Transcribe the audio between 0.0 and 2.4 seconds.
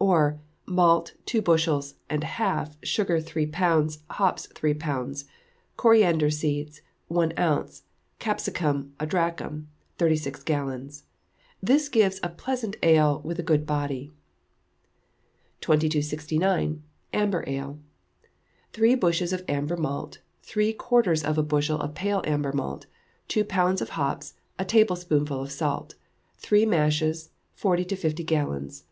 Or, malt, two bushels and a